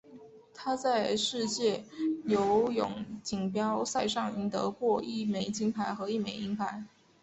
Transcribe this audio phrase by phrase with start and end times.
[0.51, 1.83] 他在世界
[2.25, 6.85] 游泳锦标赛上赢得过一枚金牌和一枚银牌。